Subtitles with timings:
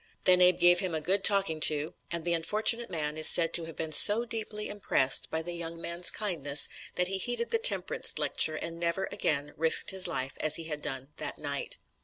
[0.23, 3.65] Then Abe gave him "a good talking to," and the unfortunate man is said to
[3.65, 8.17] have been so deeply impressed by the young man's kindness that he heeded the temperance
[8.17, 11.77] lecture and never again risked his life as he had done that night.